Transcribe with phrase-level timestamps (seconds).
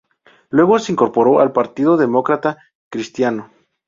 [0.49, 2.57] Luego, se incorporó al Partido Demócrata
[2.89, 3.51] Cristiano.